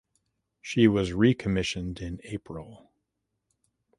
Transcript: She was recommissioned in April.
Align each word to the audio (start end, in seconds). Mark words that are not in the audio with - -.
She 0.63 0.87
was 0.87 1.13
recommissioned 1.13 1.99
in 2.01 2.21
April. 2.23 2.89